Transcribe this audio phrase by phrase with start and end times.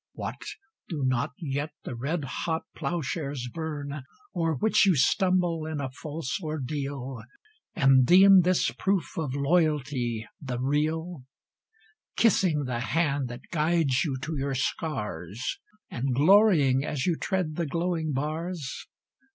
[0.13, 0.41] What!
[0.89, 4.01] do not yet the red hot plowshares burn,
[4.35, 7.21] O'er which you stumble in a false ordeal,
[7.75, 11.25] And deem this proof of loyalty the real;
[12.17, 15.59] Kissing the hand that guides you to your scars,
[15.91, 18.87] And glorying as you tread the glowing bars?